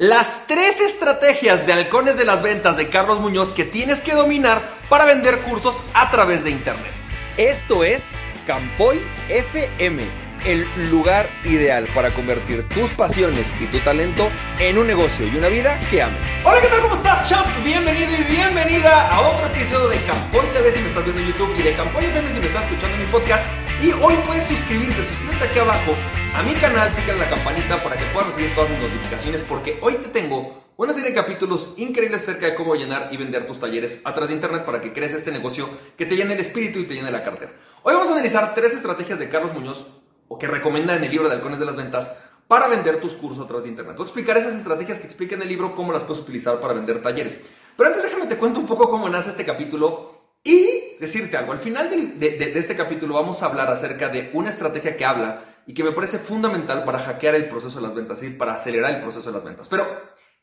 [0.00, 4.78] Las tres estrategias de halcones de las ventas de Carlos Muñoz que tienes que dominar
[4.88, 6.92] para vender cursos a través de Internet.
[7.36, 10.04] Esto es Campoy FM,
[10.44, 14.30] el lugar ideal para convertir tus pasiones y tu talento
[14.60, 16.28] en un negocio y una vida que ames.
[16.44, 16.80] Hola, ¿qué tal?
[16.82, 17.48] ¿Cómo estás, champ?
[17.64, 21.76] Bienvenido y bienvenida a otro episodio de Campoy TV estás viendo en YouTube y de
[21.76, 23.46] Campoy FM si me estás escuchando en mi podcast.
[23.80, 25.94] Y hoy puedes suscribirte, suscríbete aquí abajo
[26.34, 29.94] a mi canal, en la campanita para que puedas recibir todas mis notificaciones porque hoy
[29.94, 34.00] te tengo una serie de capítulos increíbles acerca de cómo llenar y vender tus talleres
[34.04, 36.86] a través de internet para que crees este negocio que te llene el espíritu y
[36.86, 37.52] te llene la cartera.
[37.84, 39.86] Hoy vamos a analizar tres estrategias de Carlos Muñoz
[40.26, 43.44] o que recomienda en el libro de Halcones de las Ventas para vender tus cursos
[43.44, 43.96] a través de internet.
[43.96, 46.74] Voy a explicar esas estrategias que explica en el libro, cómo las puedes utilizar para
[46.74, 47.38] vender talleres.
[47.76, 51.58] Pero antes déjame te cuento un poco cómo nace este capítulo y decirte algo, al
[51.58, 55.84] final de, este capítulo vamos a hablar acerca de una estrategia que habla y que
[55.84, 59.30] me parece fundamental para hackear el proceso de las ventas y para acelerar el proceso
[59.30, 59.68] de las ventas.
[59.68, 59.86] Pero,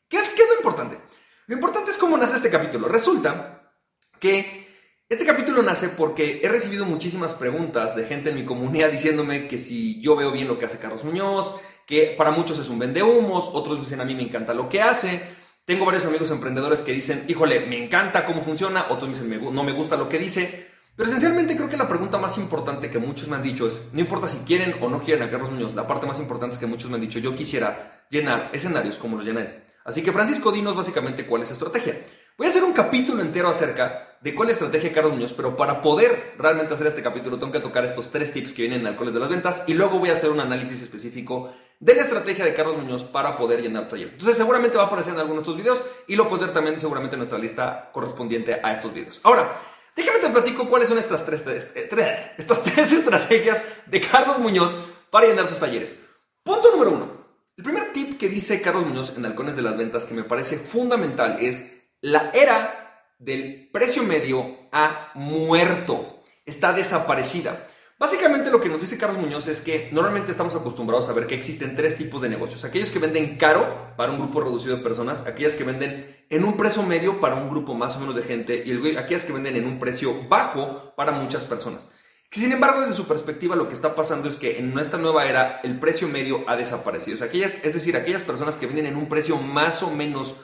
[0.08, 0.98] ¿qué es, ¿qué es lo importante?
[1.46, 2.88] Lo importante es cómo nace este capítulo.
[2.88, 3.72] Resulta
[4.18, 4.66] que
[5.08, 9.58] este capítulo nace porque he recibido muchísimas preguntas de gente en mi comunidad diciéndome que
[9.58, 13.48] si yo veo bien lo que hace Carlos Muñoz, que para muchos es un vendehumos,
[13.52, 15.22] otros dicen a mí me encanta lo que hace,
[15.66, 19.72] tengo varios amigos emprendedores que dicen, híjole, me encanta cómo funciona, otros dicen, no me
[19.72, 20.68] gusta lo que dice.
[20.94, 24.00] Pero esencialmente creo que la pregunta más importante que muchos me han dicho es, no
[24.00, 26.66] importa si quieren o no quieren a Carlos Muñoz, la parte más importante es que
[26.66, 29.66] muchos me han dicho, yo quisiera llenar escenarios como los llené.
[29.84, 32.00] Así que Francisco, dinos básicamente cuál es la estrategia.
[32.38, 36.34] Voy a hacer un capítulo entero acerca de cuál estrategia Carlos Muñoz, pero para poder
[36.36, 39.20] realmente hacer este capítulo tengo que tocar estos tres tips que vienen en Alcoholes de
[39.20, 42.76] las Ventas y luego voy a hacer un análisis específico de la estrategia de Carlos
[42.76, 44.14] Muñoz para poder llenar talleres.
[44.14, 46.80] Entonces seguramente va a aparecer en algunos de estos videos y lo puedes ver también
[46.80, 49.20] seguramente en nuestra lista correspondiente a estos videos.
[49.22, 49.60] Ahora,
[49.94, 51.46] déjame te platico cuáles son estas tres,
[51.76, 54.76] eh, estas tres estrategias de Carlos Muñoz
[55.08, 55.96] para llenar tus talleres.
[56.42, 57.12] Punto número uno.
[57.56, 60.56] El primer tip que dice Carlos Muñoz en Halcones de las Ventas que me parece
[60.56, 62.85] fundamental es la era
[63.18, 67.68] del precio medio ha muerto, está desaparecida.
[67.98, 71.34] Básicamente lo que nos dice Carlos Muñoz es que normalmente estamos acostumbrados a ver que
[71.34, 72.64] existen tres tipos de negocios.
[72.64, 76.58] Aquellos que venden caro para un grupo reducido de personas, aquellas que venden en un
[76.58, 79.66] precio medio para un grupo más o menos de gente y aquellas que venden en
[79.66, 81.90] un precio bajo para muchas personas.
[82.30, 85.60] Sin embargo, desde su perspectiva, lo que está pasando es que en nuestra nueva era
[85.62, 87.16] el precio medio ha desaparecido.
[87.24, 90.36] es decir, aquellas personas que venden en un precio más o menos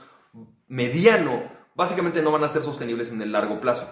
[0.69, 3.89] mediano, básicamente no van a ser sostenibles en el largo plazo.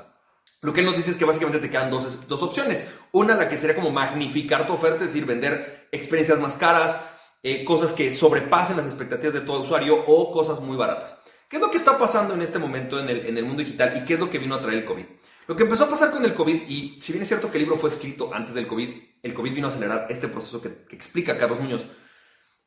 [0.63, 2.87] Lo que él nos dice es que básicamente te quedan dos, dos opciones.
[3.13, 7.01] Una, la que sería como magnificar tu oferta, es decir, vender experiencias más caras,
[7.43, 11.19] eh, cosas que sobrepasen las expectativas de todo usuario o cosas muy baratas.
[11.49, 13.97] ¿Qué es lo que está pasando en este momento en el, en el mundo digital
[13.97, 15.05] y qué es lo que vino a traer el COVID?
[15.47, 17.65] Lo que empezó a pasar con el COVID, y si bien es cierto que el
[17.65, 18.91] libro fue escrito antes del COVID,
[19.23, 21.87] el COVID vino a acelerar este proceso que, que explica Carlos Muñoz,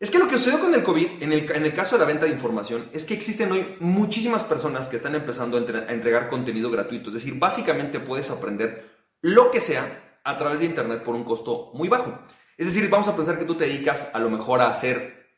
[0.03, 2.33] es que lo que sucedió con el COVID, en el, caso de la venta de
[2.33, 7.07] información, es que existen hoy muchísimas personas que están empezando a, a, entregar contenido gratuito.
[7.07, 11.71] Es decir, básicamente puedes aprender lo que sea a través de Internet por un costo
[11.73, 12.19] muy bajo.
[12.57, 15.37] Es decir, vamos a pensar que tú te dedicas a lo mejor a hacer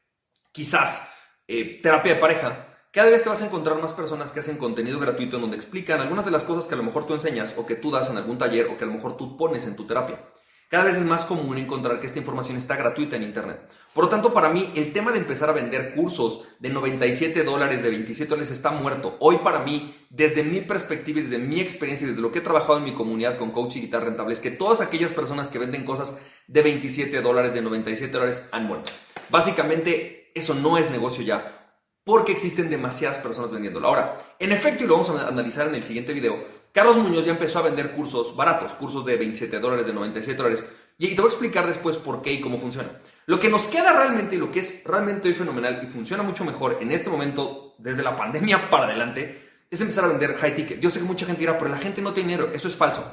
[0.51, 1.13] quizás
[1.47, 2.75] eh, terapia de pareja.
[2.91, 6.01] Cada vez te vas a encontrar más personas que hacen contenido gratuito en donde explican
[6.01, 8.17] algunas de las cosas que a lo mejor tú enseñas o que tú das en
[8.17, 10.19] algún taller o que a lo mejor tú pones en tu terapia.
[10.75, 13.61] Cada vez es más común encontrar que esta información está gratuita en Internet.
[13.93, 17.81] Por lo tanto, para mí, el tema de empezar a vender cursos de 97 dólares,
[17.81, 19.15] de 27 dólares, está muerto.
[19.21, 22.41] Hoy, para mí, desde mi perspectiva y desde mi experiencia y desde lo que he
[22.41, 25.59] trabajado en mi comunidad con Coach y Guitar Rentable, es que todas aquellas personas que
[25.59, 28.91] venden cosas de 27 dólares, de 97 dólares, han muerto.
[29.29, 31.61] Básicamente, eso no es negocio ya
[32.03, 33.87] porque existen demasiadas personas vendiéndolo.
[33.87, 37.31] Ahora, en efecto, y lo vamos a analizar en el siguiente video, Carlos Muñoz ya
[37.31, 40.75] empezó a vender cursos baratos, cursos de 27 dólares, de 97 dólares.
[40.97, 42.89] Y te voy a explicar después por qué y cómo funciona.
[43.27, 46.43] Lo que nos queda realmente y lo que es realmente hoy fenomenal y funciona mucho
[46.43, 49.41] mejor en este momento, desde la pandemia para adelante,
[49.71, 50.81] es empezar a vender high ticket.
[50.81, 52.51] Yo sé que mucha gente dirá, pero la gente no tiene dinero.
[52.53, 53.09] Eso es falso.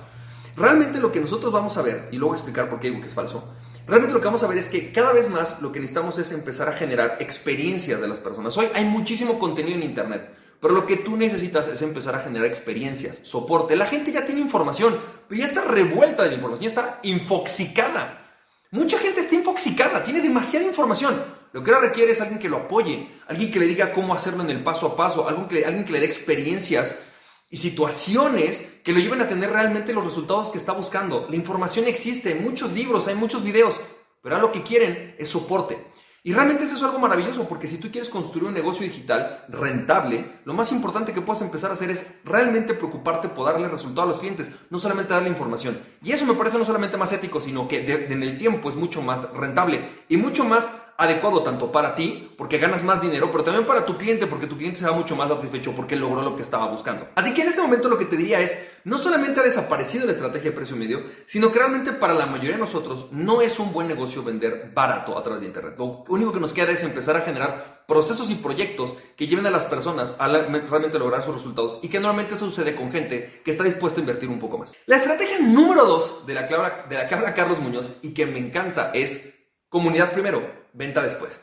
[0.56, 3.14] Realmente lo que nosotros vamos a ver, y luego explicar por qué digo que es
[3.14, 3.54] falso,
[3.86, 6.32] realmente lo que vamos a ver es que cada vez más lo que necesitamos es
[6.32, 8.56] empezar a generar experiencias de las personas.
[8.56, 10.41] Hoy hay muchísimo contenido en Internet.
[10.62, 13.74] Pero lo que tú necesitas es empezar a generar experiencias, soporte.
[13.74, 14.96] La gente ya tiene información,
[15.28, 18.30] pero ya está revuelta de la información, ya está infoxicada.
[18.70, 21.20] Mucha gente está infoxicada, tiene demasiada información.
[21.52, 24.44] Lo que ahora requiere es alguien que lo apoye, alguien que le diga cómo hacerlo
[24.44, 27.08] en el paso a paso, alguien que, alguien que le dé experiencias
[27.50, 31.26] y situaciones que lo lleven a tener realmente los resultados que está buscando.
[31.28, 33.80] La información existe, hay muchos libros, hay muchos videos,
[34.22, 35.91] pero ahora lo que quieren es soporte.
[36.24, 40.36] Y realmente eso es algo maravilloso, porque si tú quieres construir un negocio digital rentable,
[40.44, 44.06] lo más importante que puedes empezar a hacer es realmente preocuparte por darle resultado a
[44.06, 45.80] los clientes, no solamente darle información.
[46.00, 49.02] Y eso me parece no solamente más ético, sino que en el tiempo es mucho
[49.02, 53.66] más rentable y mucho más adecuado tanto para ti, porque ganas más dinero, pero también
[53.66, 56.42] para tu cliente, porque tu cliente se va mucho más satisfecho porque logró lo que
[56.42, 57.08] estaba buscando.
[57.14, 60.12] Así que en este momento lo que te diría es, no solamente ha desaparecido la
[60.12, 63.72] estrategia de precio medio, sino que realmente para la mayoría de nosotros no es un
[63.72, 65.74] buen negocio vender barato a través de Internet.
[65.78, 69.50] Lo único que nos queda es empezar a generar procesos y proyectos que lleven a
[69.50, 73.50] las personas a realmente lograr sus resultados y que normalmente eso sucede con gente que
[73.50, 74.72] está dispuesta a invertir un poco más.
[74.86, 78.26] La estrategia número dos de la que de la que habla Carlos Muñoz y que
[78.26, 79.34] me encanta es
[79.68, 81.40] comunidad primero venta después.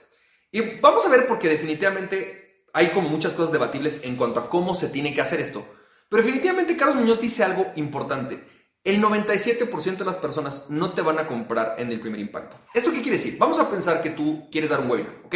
[0.51, 4.73] Y vamos a ver porque definitivamente hay como muchas cosas debatibles en cuanto a cómo
[4.73, 5.65] se tiene que hacer esto.
[6.09, 8.43] Pero definitivamente Carlos Muñoz dice algo importante.
[8.83, 12.57] El 97% de las personas no te van a comprar en el primer impacto.
[12.73, 13.37] ¿Esto qué quiere decir?
[13.37, 15.35] Vamos a pensar que tú quieres dar un webinar, ¿ok?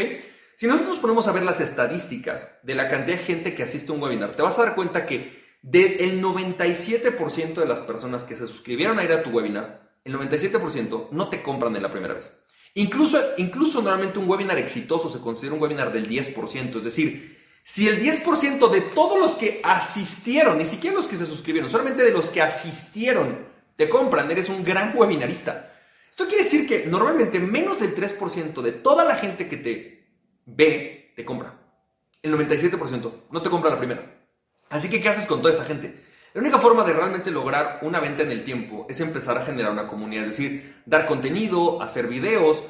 [0.56, 3.92] Si nosotros nos ponemos a ver las estadísticas de la cantidad de gente que asiste
[3.92, 8.36] a un webinar, te vas a dar cuenta que del 97% de las personas que
[8.36, 12.14] se suscribieron a ir a tu webinar, el 97% no te compran en la primera
[12.14, 12.43] vez.
[12.76, 17.88] Incluso, incluso normalmente un webinar exitoso se considera un webinar del 10%, es decir, si
[17.88, 22.12] el 10% de todos los que asistieron, ni siquiera los que se suscribieron, solamente de
[22.12, 23.46] los que asistieron,
[23.78, 25.72] te compran, eres un gran webinarista.
[26.10, 30.08] Esto quiere decir que normalmente menos del 3% de toda la gente que te
[30.46, 31.60] ve, te compra.
[32.22, 34.14] El 97% no te compra la primera.
[34.70, 36.04] Así que, ¿qué haces con toda esa gente?
[36.34, 39.72] La única forma de realmente lograr una venta en el tiempo es empezar a generar
[39.72, 42.64] una comunidad, es decir, dar contenido, hacer videos,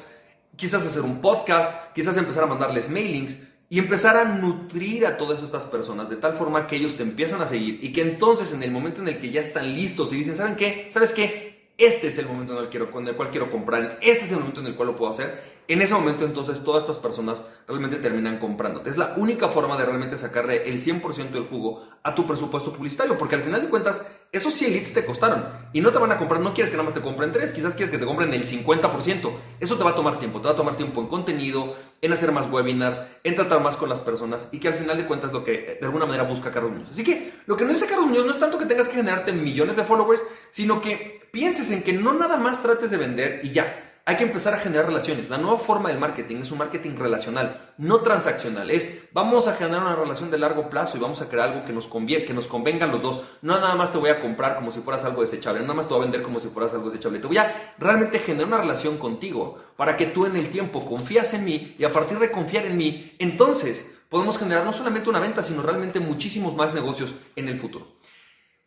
[0.54, 3.40] quizás hacer un podcast, quizás empezar a mandarles mailings
[3.70, 7.40] y empezar a nutrir a todas estas personas de tal forma que ellos te empiezan
[7.40, 10.16] a seguir y que entonces en el momento en el que ya están listos y
[10.16, 10.88] dicen, ¿saben qué?
[10.92, 11.53] ¿Sabes qué?
[11.76, 14.76] Este es el momento en el, cual quiero comprar, este es el momento en el
[14.76, 18.90] cual lo puedo hacer en ese momento entonces todas estas personas realmente terminan comprándote.
[18.90, 23.16] Es la única forma de realmente sacarle el 100% del jugo a tu presupuesto publicitario,
[23.16, 26.18] porque al final de cuentas esos 100 leads te costaron y no te van a
[26.18, 28.44] comprar, no quieres que nada más te compren 3, quizás quieres que te compren el
[28.44, 29.32] 50%.
[29.58, 32.30] Eso te va a tomar tiempo, te va a tomar tiempo en contenido, en hacer
[32.30, 35.42] más webinars, en tratar más con las personas y que al final de cuentas lo
[35.42, 36.90] que de alguna manera busca Carlos Muñoz.
[36.90, 39.32] Así que lo que no dice Carlos Muñoz no es tanto que tengas que generarte
[39.32, 43.50] millones de followers, sino que pienses en que no nada más trates de vender y
[43.50, 45.30] ya hay que empezar a generar relaciones.
[45.30, 48.70] La nueva forma del marketing es un marketing relacional, no transaccional.
[48.70, 51.72] Es vamos a generar una relación de largo plazo y vamos a crear algo que
[51.72, 53.24] nos conviene, que nos convenga a los dos.
[53.42, 55.88] No nada más te voy a comprar como si fueras algo desechable, no nada más
[55.88, 57.18] te voy a vender como si fueras algo desechable.
[57.18, 61.34] Te voy a realmente generar una relación contigo para que tú en el tiempo confías
[61.34, 65.18] en mí y a partir de confiar en mí, entonces podemos generar no solamente una
[65.18, 67.96] venta, sino realmente muchísimos más negocios en el futuro.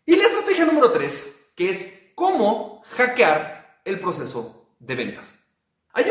[0.06, 5.38] Y la estrategia número 3, que es cómo hackear el proceso de ventas.
[5.94, 6.06] Hay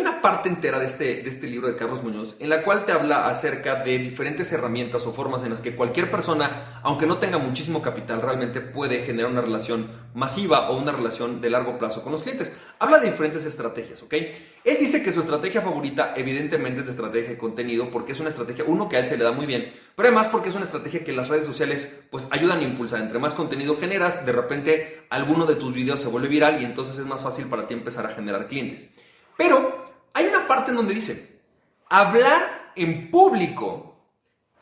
[0.00, 2.92] una, parte entera de este, de este libro de Carlos Muñoz en la cual te
[2.92, 7.38] habla acerca de diferentes herramientas o formas en las que cualquier persona, aunque no tenga
[7.38, 12.12] muchísimo capital, realmente puede generar una relación masiva o una relación de largo plazo con
[12.12, 12.54] los clientes.
[12.78, 14.14] Habla de diferentes estrategias, ¿ok?
[14.62, 18.28] Él dice que su estrategia favorita evidentemente es de estrategia de contenido porque es una
[18.28, 20.64] estrategia, uno, que a él se le da muy bien, pero además porque es una
[20.64, 23.02] estrategia que las redes sociales pues ayudan a impulsar.
[23.02, 26.96] Entre más contenido generas, de repente alguno de tus videos se vuelve viral y entonces
[26.96, 28.88] es más fácil para ti empezar a generar clientes.
[29.36, 31.42] Pero hay una parte en donde dice,
[31.90, 33.94] hablar en público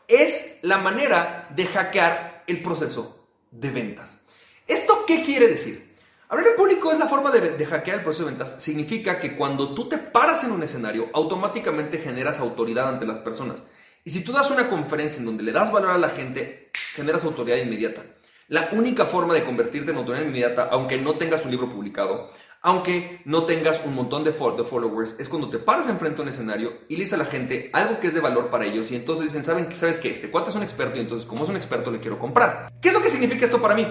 [0.09, 4.25] es la manera de hackear el proceso de ventas.
[4.67, 5.95] ¿Esto qué quiere decir?
[6.27, 8.61] Hablar en público es la forma de, hackear el proceso de ventas.
[8.61, 13.63] Significa que cuando tú te paras en un escenario, automáticamente generas autoridad ante las personas.
[14.03, 17.25] Y si tú das una conferencia en donde le das valor a la gente, generas
[17.25, 18.03] autoridad inmediata.
[18.47, 23.21] La única forma de convertirte en autoridad inmediata, aunque no tengas un libro publicado, aunque
[23.25, 26.95] no tengas un montón de, followers, es cuando te paras enfrente a un escenario y
[26.95, 29.43] le dices a la gente algo que es de valor para ellos y entonces dicen,
[29.43, 30.09] ¿saben, ¿sabes qué?
[30.09, 32.71] Este cuate es un experto y entonces como es un experto le quiero comprar.
[32.81, 33.85] ¿Qué es lo que significa esto para mí?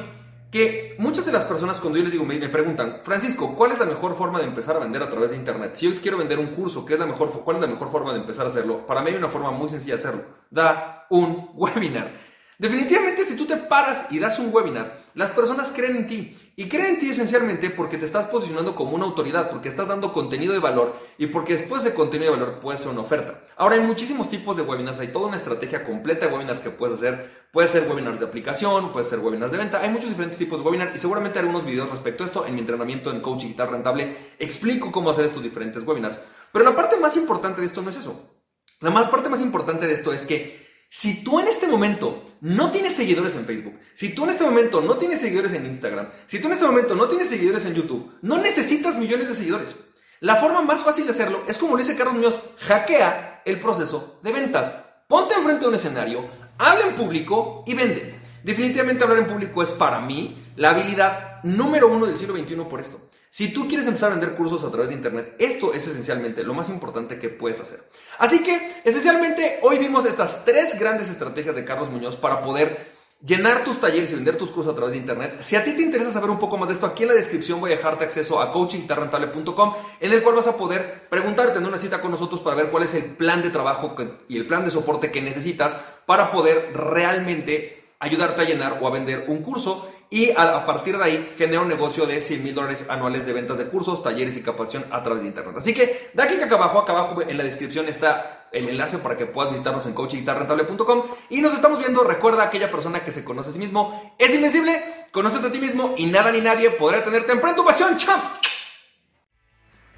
[0.50, 3.84] Que muchas de las personas cuando yo les digo, me, preguntan, Francisco, ¿cuál es la
[3.84, 5.74] mejor forma de empezar a vender a través de Internet?
[5.74, 8.14] Si yo quiero vender un curso, ¿qué es la mejor, ¿cuál es la mejor forma
[8.14, 8.86] de empezar a hacerlo?
[8.86, 10.24] Para mí hay una forma muy sencilla de hacerlo.
[10.50, 12.27] Da un webinar.
[12.58, 16.36] Definitivamente si tú te paras y das un webinar, las personas creen en ti.
[16.56, 20.12] Y creen en ti esencialmente porque te estás posicionando como una autoridad, porque estás dando
[20.12, 23.44] contenido de valor y porque después de contenido de valor puede ser una oferta.
[23.56, 26.98] Ahora hay muchísimos tipos de webinars, hay toda una estrategia completa de webinars que puedes
[26.98, 27.46] hacer.
[27.52, 29.80] Puede ser webinars de aplicación, puede ser webinars de venta.
[29.80, 32.54] Hay muchos diferentes tipos de webinar y seguramente haré unos videos respecto a esto en
[32.54, 34.34] mi entrenamiento en coaching digital rentable.
[34.36, 36.18] Explico cómo hacer estos diferentes webinars.
[36.52, 38.34] Pero la parte más importante de esto no es eso.
[38.80, 42.94] La parte más importante de esto es que si tú en este momento no tienes
[42.94, 46.46] seguidores en Facebook, si tú en este momento no tienes seguidores en Instagram, si tú
[46.46, 49.76] en este momento no tienes seguidores en YouTube, no necesitas millones de seguidores.
[50.20, 54.18] La forma más fácil de hacerlo es como lo dice Carlos Muñoz, hackea el proceso
[54.22, 54.72] de ventas.
[55.06, 56.28] Ponte enfrente de un escenario,
[56.58, 58.20] habla en público y vende.
[58.42, 62.80] Definitivamente hablar en público es para mí la habilidad número uno del siglo XXI por
[62.80, 63.10] esto.
[63.30, 66.54] Si tú quieres empezar a vender cursos a través de Internet, esto es esencialmente lo
[66.54, 67.80] más importante que puedes hacer.
[68.18, 73.64] Así que, esencialmente, hoy vimos estas tres grandes estrategias de Carlos Muñoz para poder llenar
[73.64, 75.36] tus talleres y vender tus cursos a través de internet.
[75.40, 77.60] Si a ti te interesa saber un poco más de esto, aquí en la descripción
[77.60, 81.78] voy a dejarte acceso a coachingtarrentable.com en el cual vas a poder preguntarte en una
[81.78, 83.94] cita con nosotros para ver cuál es el plan de trabajo
[84.28, 88.92] y el plan de soporte que necesitas para poder realmente ayudarte a llenar o a
[88.92, 92.86] vender un curso y a, partir de ahí genera un negocio de 100 mil dólares
[92.88, 95.54] anuales de ventas de cursos, talleres y capacitación a través de internet.
[95.58, 99.18] Así que da clic acá abajo, acá abajo en la descripción está el enlace para
[99.18, 102.04] que puedas visitarnos en coachingtarrentable.com y nos estamos viendo.
[102.04, 105.94] Recuerda aquella persona que se conoce a sí mismo es invencible, conoce a ti mismo
[105.98, 108.24] y nada ni nadie podrá tenerte en tu pasión, champ.